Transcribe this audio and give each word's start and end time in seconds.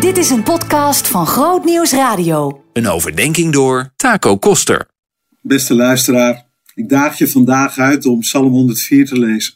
Dit 0.00 0.16
is 0.16 0.30
een 0.30 0.42
podcast 0.42 1.08
van 1.08 1.26
Groot 1.26 1.64
Nieuws 1.64 1.92
Radio. 1.92 2.64
Een 2.72 2.88
overdenking 2.88 3.52
door 3.52 3.92
Taco 3.96 4.36
Koster. 4.38 4.88
Beste 5.40 5.74
luisteraar, 5.74 6.46
ik 6.74 6.88
daag 6.88 7.18
je 7.18 7.28
vandaag 7.28 7.78
uit 7.78 8.06
om 8.06 8.20
Psalm 8.20 8.52
104 8.52 9.06
te 9.06 9.18
lezen. 9.18 9.54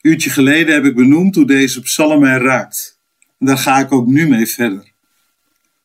Een 0.00 0.10
uurtje 0.10 0.30
geleden 0.30 0.74
heb 0.74 0.84
ik 0.84 0.94
benoemd 0.94 1.34
hoe 1.34 1.46
deze 1.46 1.80
psalm 1.80 2.20
mij 2.20 2.38
raakt. 2.38 3.00
En 3.38 3.46
daar 3.46 3.58
ga 3.58 3.78
ik 3.78 3.92
ook 3.92 4.06
nu 4.06 4.28
mee 4.28 4.46
verder. 4.46 4.92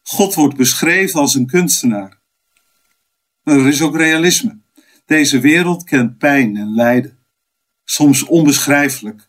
God 0.03 0.33
wordt 0.33 0.55
beschreven 0.55 1.19
als 1.19 1.35
een 1.35 1.47
kunstenaar. 1.47 2.19
Maar 3.43 3.57
er 3.57 3.67
is 3.67 3.81
ook 3.81 3.95
realisme. 3.95 4.59
Deze 5.05 5.39
wereld 5.39 5.83
kent 5.83 6.17
pijn 6.17 6.57
en 6.57 6.73
lijden. 6.73 7.17
Soms 7.83 8.23
onbeschrijfelijk. 8.23 9.28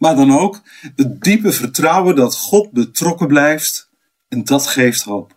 Maar 0.00 0.16
dan 0.16 0.38
ook 0.38 0.62
het 0.96 1.22
diepe 1.22 1.52
vertrouwen 1.52 2.16
dat 2.16 2.36
God 2.36 2.70
betrokken 2.70 3.26
blijft 3.26 3.90
en 4.28 4.44
dat 4.44 4.66
geeft 4.66 5.02
hoop. 5.02 5.36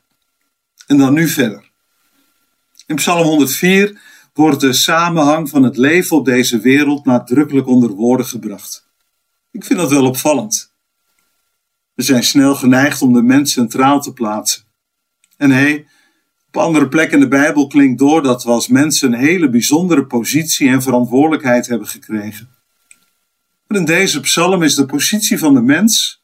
En 0.88 0.98
dan 0.98 1.14
nu 1.14 1.28
verder. 1.28 1.72
In 2.86 2.96
Psalm 2.96 3.26
104 3.26 4.02
wordt 4.34 4.60
de 4.60 4.74
samenhang 4.74 5.50
van 5.50 5.64
het 5.64 5.78
leven 5.78 6.18
op 6.18 6.26
deze 6.26 6.60
wereld 6.60 7.06
nadrukkelijk 7.06 7.68
onder 7.68 7.90
woorden 7.90 8.26
gebracht. 8.26 8.88
Ik 9.52 9.64
vind 9.64 9.80
dat 9.80 9.90
wel 9.90 10.06
opvallend. 10.06 10.74
We 11.94 12.04
zijn 12.04 12.24
snel 12.24 12.56
geneigd 12.56 13.02
om 13.02 13.14
de 13.14 13.22
mens 13.22 13.52
centraal 13.52 14.02
te 14.02 14.14
plaatsen. 14.14 14.64
En 15.38 15.52
hé, 15.52 15.86
op 16.48 16.58
andere 16.58 16.88
plekken 16.88 17.14
in 17.14 17.24
de 17.24 17.28
Bijbel 17.28 17.68
klinkt 17.68 18.00
door 18.00 18.24
dat 18.24 18.44
we 18.44 18.50
als 18.50 18.68
mensen 18.68 19.14
een 19.14 19.20
hele 19.20 19.50
bijzondere 19.50 20.06
positie 20.06 20.70
en 20.70 20.82
verantwoordelijkheid 20.82 21.68
hebben 21.68 21.88
gekregen. 21.88 22.53
In 23.74 23.86
deze 23.86 24.20
psalm 24.20 24.64
is 24.64 24.76
de 24.76 24.86
positie 24.86 25.38
van 25.38 25.54
de 25.54 25.62
mens 25.62 26.22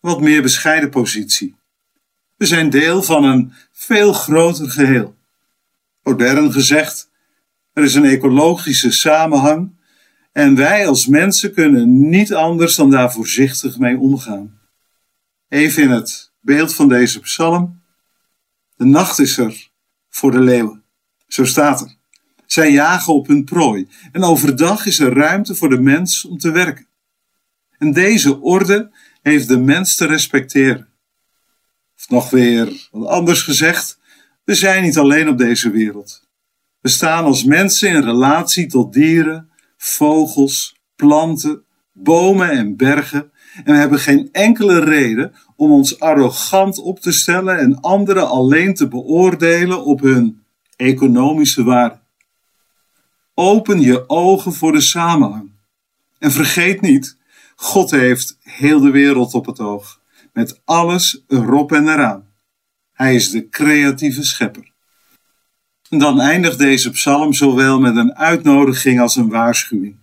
wat 0.00 0.20
meer 0.20 0.42
bescheiden 0.42 0.90
positie. 0.90 1.56
We 2.36 2.46
zijn 2.46 2.70
deel 2.70 3.02
van 3.02 3.24
een 3.24 3.52
veel 3.72 4.12
groter 4.12 4.70
geheel. 4.70 5.16
Modern 6.02 6.52
gezegd, 6.52 7.10
er 7.72 7.82
is 7.82 7.94
een 7.94 8.04
ecologische 8.04 8.90
samenhang 8.90 9.72
en 10.32 10.54
wij 10.54 10.86
als 10.88 11.06
mensen 11.06 11.52
kunnen 11.52 12.08
niet 12.08 12.34
anders 12.34 12.74
dan 12.74 12.90
daar 12.90 13.12
voorzichtig 13.12 13.78
mee 13.78 13.98
omgaan. 13.98 14.60
Even 15.48 15.82
in 15.82 15.90
het 15.90 16.32
beeld 16.40 16.74
van 16.74 16.88
deze 16.88 17.20
psalm. 17.20 17.82
De 18.76 18.84
nacht 18.84 19.18
is 19.18 19.38
er 19.38 19.70
voor 20.08 20.30
de 20.30 20.40
leeuwen. 20.40 20.82
Zo 21.26 21.44
staat 21.44 21.80
er. 21.80 21.96
Zij 22.46 22.70
jagen 22.70 23.14
op 23.14 23.26
hun 23.26 23.44
prooi 23.44 23.88
en 24.12 24.22
overdag 24.22 24.86
is 24.86 24.98
er 24.98 25.12
ruimte 25.12 25.54
voor 25.54 25.68
de 25.68 25.80
mens 25.80 26.24
om 26.24 26.38
te 26.38 26.50
werken. 26.50 26.86
En 27.78 27.92
deze 27.92 28.40
orde 28.40 28.90
heeft 29.22 29.48
de 29.48 29.58
mens 29.58 29.94
te 29.94 30.06
respecteren. 30.06 30.88
Of 31.96 32.08
nog 32.08 32.30
weer 32.30 32.88
wat 32.90 33.08
anders 33.08 33.42
gezegd, 33.42 33.98
we 34.44 34.54
zijn 34.54 34.82
niet 34.82 34.98
alleen 34.98 35.28
op 35.28 35.38
deze 35.38 35.70
wereld. 35.70 36.28
We 36.80 36.88
staan 36.88 37.24
als 37.24 37.44
mensen 37.44 37.88
in 37.88 38.02
relatie 38.02 38.66
tot 38.66 38.92
dieren, 38.92 39.50
vogels, 39.76 40.76
planten, 40.96 41.64
bomen 41.92 42.50
en 42.50 42.76
bergen 42.76 43.32
en 43.54 43.72
we 43.72 43.78
hebben 43.78 43.98
geen 43.98 44.28
enkele 44.32 44.78
reden 44.78 45.32
om 45.56 45.70
ons 45.70 46.00
arrogant 46.00 46.78
op 46.78 47.00
te 47.00 47.12
stellen 47.12 47.58
en 47.58 47.80
anderen 47.80 48.28
alleen 48.28 48.74
te 48.74 48.88
beoordelen 48.88 49.84
op 49.84 50.00
hun 50.00 50.42
economische 50.76 51.64
waarde. 51.64 52.03
Open 53.34 53.80
je 53.80 54.08
ogen 54.08 54.52
voor 54.52 54.72
de 54.72 54.80
samenhang. 54.80 55.50
En 56.18 56.32
vergeet 56.32 56.80
niet, 56.80 57.16
God 57.56 57.90
heeft 57.90 58.38
heel 58.40 58.80
de 58.80 58.90
wereld 58.90 59.34
op 59.34 59.46
het 59.46 59.60
oog, 59.60 60.00
met 60.32 60.60
alles 60.64 61.24
erop 61.28 61.72
en 61.72 61.88
eraan. 61.88 62.28
Hij 62.92 63.14
is 63.14 63.30
de 63.30 63.48
creatieve 63.48 64.24
schepper. 64.24 64.72
Dan 65.88 66.20
eindigt 66.20 66.58
deze 66.58 66.90
psalm 66.90 67.32
zowel 67.32 67.80
met 67.80 67.96
een 67.96 68.14
uitnodiging 68.14 69.00
als 69.00 69.16
een 69.16 69.28
waarschuwing. 69.28 69.96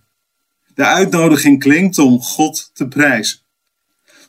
De 0.74 0.86
uitnodiging 0.86 1.58
klinkt 1.58 1.98
om 1.98 2.20
God 2.20 2.70
te 2.74 2.88
prijzen. 2.88 3.38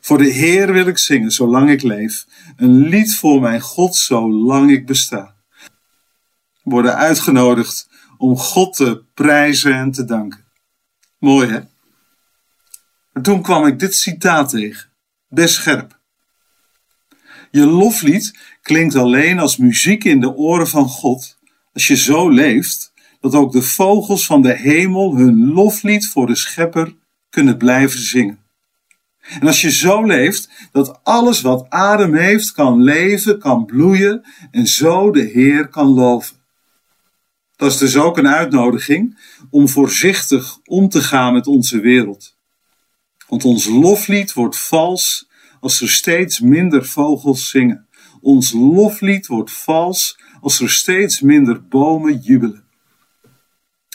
Voor 0.00 0.18
de 0.18 0.30
Heer 0.30 0.72
wil 0.72 0.86
ik 0.86 0.98
zingen 0.98 1.30
zolang 1.30 1.70
ik 1.70 1.82
leef, 1.82 2.26
een 2.56 2.88
lied 2.88 3.16
voor 3.16 3.40
mijn 3.40 3.60
God 3.60 3.96
zolang 3.96 4.70
ik 4.70 4.86
besta. 4.86 5.34
Worden 6.62 6.94
uitgenodigd 6.96 7.88
om 8.18 8.36
God 8.36 8.76
te 8.76 9.02
prijzen 9.14 9.74
en 9.74 9.90
te 9.90 10.04
danken. 10.04 10.44
Mooi 11.18 11.48
hè? 11.48 11.60
En 13.12 13.22
toen 13.22 13.42
kwam 13.42 13.66
ik 13.66 13.78
dit 13.78 13.94
citaat 13.94 14.48
tegen, 14.50 14.90
best 15.28 15.54
scherp. 15.54 15.98
Je 17.50 17.66
loflied 17.66 18.38
klinkt 18.62 18.94
alleen 18.94 19.38
als 19.38 19.56
muziek 19.56 20.04
in 20.04 20.20
de 20.20 20.34
oren 20.34 20.68
van 20.68 20.88
God 20.88 21.38
als 21.74 21.86
je 21.86 21.96
zo 21.96 22.28
leeft 22.28 22.92
dat 23.20 23.34
ook 23.34 23.52
de 23.52 23.62
vogels 23.62 24.26
van 24.26 24.42
de 24.42 24.52
hemel 24.56 25.16
hun 25.16 25.52
loflied 25.52 26.08
voor 26.08 26.26
de 26.26 26.34
schepper 26.34 26.94
kunnen 27.30 27.56
blijven 27.56 28.00
zingen. 28.00 28.38
En 29.40 29.46
als 29.46 29.60
je 29.60 29.70
zo 29.70 30.04
leeft 30.04 30.68
dat 30.72 31.00
alles 31.02 31.40
wat 31.40 31.66
adem 31.68 32.14
heeft 32.14 32.52
kan 32.52 32.82
leven, 32.82 33.38
kan 33.38 33.64
bloeien 33.64 34.24
en 34.50 34.66
zo 34.66 35.10
de 35.10 35.22
Heer 35.22 35.68
kan 35.68 35.86
loven. 35.86 36.36
Dat 37.56 37.72
is 37.72 37.78
dus 37.78 37.96
ook 37.96 38.18
een 38.18 38.28
uitnodiging 38.28 39.18
om 39.50 39.68
voorzichtig 39.68 40.58
om 40.64 40.88
te 40.88 41.02
gaan 41.02 41.32
met 41.32 41.46
onze 41.46 41.80
wereld. 41.80 42.36
Want 43.28 43.44
ons 43.44 43.66
loflied 43.66 44.32
wordt 44.32 44.58
vals 44.58 45.28
als 45.60 45.80
er 45.80 45.88
steeds 45.88 46.40
minder 46.40 46.84
vogels 46.86 47.50
zingen. 47.50 47.86
Ons 48.20 48.52
loflied 48.52 49.26
wordt 49.26 49.52
vals 49.52 50.18
als 50.40 50.60
er 50.60 50.70
steeds 50.70 51.20
minder 51.20 51.68
bomen 51.68 52.18
jubelen. 52.18 52.64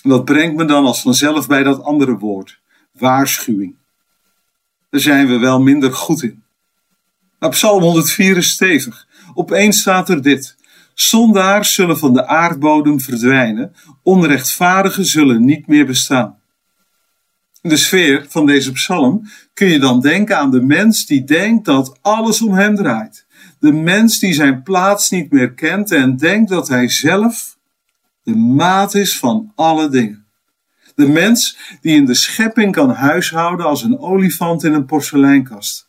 En 0.04 0.10
dat 0.10 0.26
brengt 0.26 0.56
me 0.56 0.66
dan 0.66 0.86
als 0.86 1.02
vanzelf 1.02 1.48
bij 1.48 1.64
dat 1.64 1.84
andere 1.84 2.18
woord, 2.18 2.60
waarschuwing. 2.92 3.76
Daar 4.90 5.02
zijn 5.02 5.28
we 5.28 5.38
wel 5.38 5.62
minder 5.62 5.94
goed 5.94 6.24
in. 6.24 6.44
Maar 7.40 7.50
Psalm 7.50 7.82
104 7.82 8.38
is 8.38 8.50
stevig. 8.50 9.08
Opeens 9.34 9.80
staat 9.80 10.10
er 10.10 10.22
dit. 10.22 10.58
Zondaars 11.02 11.74
zullen 11.74 11.98
van 11.98 12.14
de 12.14 12.28
aardbodem 12.28 13.00
verdwijnen, 13.00 13.74
onrechtvaardigen 14.04 15.06
zullen 15.06 15.46
niet 15.46 15.68
meer 15.68 15.86
bestaan. 15.86 16.38
In 17.62 17.70
de 17.70 17.78
sfeer 17.78 18.26
van 18.30 18.46
deze 18.46 18.72
psalm 18.72 19.30
kun 19.54 19.68
je 19.68 19.80
dan 19.80 20.00
denken 20.02 20.38
aan 20.38 20.52
de 20.52 20.62
mens 20.62 21.06
die 21.06 21.24
denkt 21.24 21.66
dat 21.66 21.98
alles 22.02 22.42
om 22.42 22.54
hem 22.54 22.76
draait. 22.76 23.26
De 23.60 23.72
mens 23.72 24.20
die 24.20 24.34
zijn 24.34 24.64
plaats 24.64 25.10
niet 25.10 25.32
meer 25.32 25.54
kent 25.54 25.92
en 25.92 26.18
denkt 26.18 26.50
dat 26.50 26.68
hij 26.68 26.90
zelf 26.90 27.58
de 28.24 28.36
maat 28.36 28.96
is 28.96 29.20
van 29.20 29.52
alle 29.56 29.90
dingen. 29.90 30.26
De 30.96 31.08
mens 31.08 31.58
die 31.82 31.96
in 31.96 32.06
de 32.06 32.16
schepping 32.16 32.72
kan 32.72 32.90
huishouden 32.90 33.66
als 33.66 33.84
een 33.84 34.00
olifant 34.00 34.64
in 34.64 34.74
een 34.74 34.86
porseleinkast. 34.86 35.88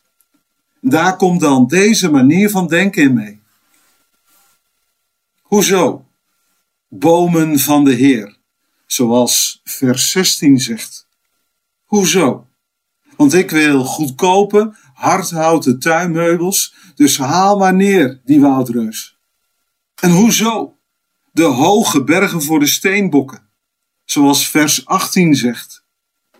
Daar 0.81 1.15
komt 1.15 1.39
dan 1.39 1.67
deze 1.67 2.11
manier 2.11 2.49
van 2.49 2.67
denken 2.67 3.03
in 3.03 3.13
mee. 3.13 3.40
Hoezo? 5.51 6.05
Bomen 6.87 7.59
van 7.59 7.83
de 7.83 7.93
Heer, 7.93 8.37
zoals 8.85 9.61
vers 9.63 10.11
16 10.11 10.59
zegt. 10.59 11.07
Hoezo? 11.83 12.47
Want 13.17 13.33
ik 13.33 13.49
wil 13.49 13.83
goedkope, 13.83 14.75
hardhouten 14.93 15.79
tuinmeubels, 15.79 16.75
dus 16.95 17.17
haal 17.17 17.57
maar 17.57 17.73
neer, 17.73 18.21
die 18.25 18.39
woudreus. 18.39 19.17
En 19.95 20.11
hoezo? 20.11 20.77
De 21.31 21.43
hoge 21.43 22.03
bergen 22.03 22.41
voor 22.41 22.59
de 22.59 22.67
steenbokken, 22.67 23.49
zoals 24.05 24.47
vers 24.47 24.85
18 24.85 25.35
zegt. 25.35 25.85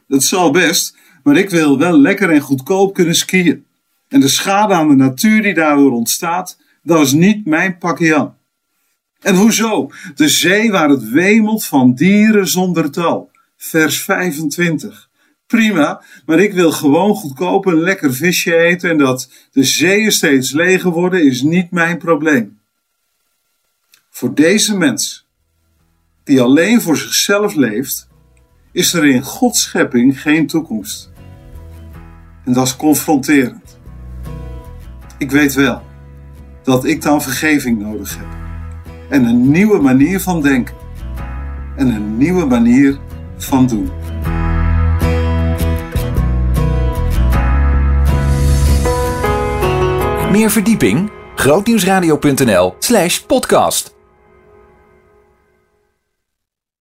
Dat 0.07 0.23
zal 0.23 0.51
best, 0.51 0.97
maar 1.23 1.37
ik 1.37 1.49
wil 1.49 1.77
wel 1.77 1.97
lekker 1.97 2.29
en 2.29 2.41
goedkoop 2.41 2.93
kunnen 2.93 3.15
skiën. 3.15 3.65
En 4.07 4.19
de 4.19 4.27
schade 4.27 4.73
aan 4.73 4.87
de 4.87 4.95
natuur 4.95 5.41
die 5.41 5.53
daardoor 5.53 5.91
ontstaat, 5.91 6.57
dat 6.83 7.01
is 7.01 7.11
niet 7.11 7.45
mijn 7.45 7.77
pakje 7.77 8.15
aan. 8.15 8.39
En 9.21 9.35
hoezo? 9.35 9.91
De 10.15 10.29
zee 10.29 10.71
waar 10.71 10.89
het 10.89 11.09
wemelt 11.09 11.65
van 11.65 11.93
dieren 11.93 12.47
zonder 12.47 12.91
tal. 12.91 13.31
Vers 13.57 14.01
25. 14.01 15.09
Prima, 15.47 16.03
maar 16.25 16.39
ik 16.39 16.53
wil 16.53 16.71
gewoon 16.71 17.15
goedkoop 17.15 17.65
een 17.65 17.79
lekker 17.79 18.13
visje 18.13 18.55
eten 18.55 18.89
en 18.89 18.97
dat 18.97 19.31
de 19.51 19.63
zeeën 19.63 20.11
steeds 20.11 20.51
leger 20.51 20.91
worden 20.91 21.25
is 21.25 21.41
niet 21.41 21.71
mijn 21.71 21.97
probleem. 21.97 22.59
Voor 24.09 24.35
deze 24.35 24.77
mens, 24.77 25.27
die 26.23 26.41
alleen 26.41 26.81
voor 26.81 26.97
zichzelf 26.97 27.55
leeft, 27.55 28.07
is 28.71 28.93
er 28.93 29.05
in 29.05 29.21
Gods 29.21 29.61
schepping 29.61 30.21
geen 30.21 30.47
toekomst. 30.47 31.11
En 32.45 32.53
dat 32.53 32.67
is 32.67 32.75
confronterend. 32.75 33.79
Ik 35.17 35.31
weet 35.31 35.53
wel 35.53 35.81
dat 36.63 36.85
ik 36.85 37.01
dan 37.01 37.21
vergeving 37.21 37.79
nodig 37.79 38.17
heb. 38.17 38.40
En 39.11 39.25
een 39.25 39.51
nieuwe 39.51 39.81
manier 39.81 40.19
van 40.19 40.41
denken. 40.41 40.75
En 41.75 41.87
een 41.87 42.17
nieuwe 42.17 42.45
manier 42.45 42.99
van 43.37 43.67
doen. 43.67 43.89
Meer 50.31 50.51
verdieping? 50.51 51.09
grootnieuwsradio.nl 51.35 52.75
slash 52.79 53.19
podcast. 53.19 54.00